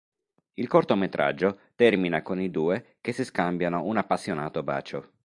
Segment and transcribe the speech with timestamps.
[0.55, 5.11] Il cortometraggio termina con i due che si scambiano un appassionato bacio.